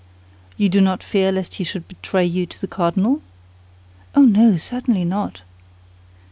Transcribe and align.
"You 0.57 0.67
do 0.67 0.81
not 0.81 1.03
fear 1.03 1.31
lest 1.31 1.53
he 1.61 1.63
should 1.63 1.87
betray 1.87 2.25
you 2.25 2.47
to 2.47 2.59
the 2.59 2.65
cardinal?" 2.65 3.21
"Oh, 4.15 4.23
no, 4.25 4.57
certainly 4.57 5.05
not!" 5.05 5.43